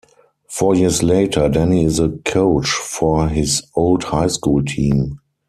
[0.49, 5.19] Four years later, Danny is a coach for his old high school team.